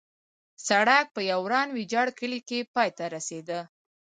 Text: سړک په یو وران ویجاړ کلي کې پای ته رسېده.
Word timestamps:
سړک 0.67 1.05
په 1.15 1.21
یو 1.31 1.39
وران 1.45 1.67
ویجاړ 1.71 2.07
کلي 2.19 2.39
کې 2.47 2.59
پای 2.73 2.89
ته 2.97 3.05
رسېده. 3.15 3.59